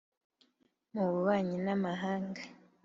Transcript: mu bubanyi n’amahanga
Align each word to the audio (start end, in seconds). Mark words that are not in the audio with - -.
mu 0.93 1.03
bubanyi 1.13 1.55
n’amahanga 1.65 2.41